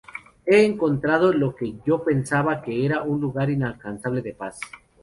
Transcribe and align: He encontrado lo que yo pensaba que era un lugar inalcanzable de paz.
He 0.47 0.65
encontrado 0.65 1.31
lo 1.31 1.55
que 1.55 1.75
yo 1.85 2.03
pensaba 2.03 2.63
que 2.63 2.87
era 2.87 3.03
un 3.03 3.21
lugar 3.21 3.51
inalcanzable 3.51 4.23
de 4.23 4.33
paz. 4.33 4.59